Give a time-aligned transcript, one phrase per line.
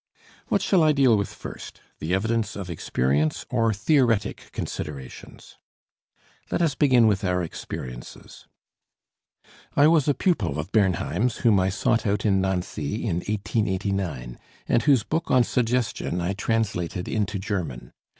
[0.47, 5.57] What shall I deal with first, the evidence of experience or theoretic considerations?
[6.49, 8.47] Let us begin with our experiences.
[9.75, 14.81] I was a pupil of Bernheim's, whom I sought out in Nancy in 1889, and
[14.81, 17.93] whose book on suggestion I translated into German.